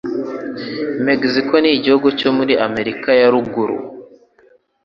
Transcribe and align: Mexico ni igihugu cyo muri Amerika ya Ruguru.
Mexico 1.07 1.53
ni 1.59 1.69
igihugu 1.77 2.07
cyo 2.19 2.29
muri 2.37 2.53
Amerika 2.67 3.09
ya 3.19 3.27
Ruguru. 3.33 3.77